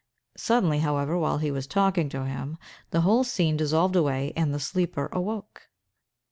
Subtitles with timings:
[0.37, 2.57] Suddenly, however, while he was talking to him,
[2.89, 5.69] the whole scene dissolved away, and the sleeper awoke.